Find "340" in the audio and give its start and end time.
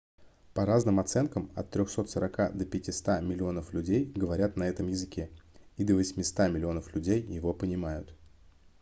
1.69-2.57